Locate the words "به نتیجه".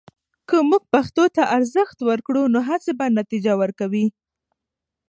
2.99-3.53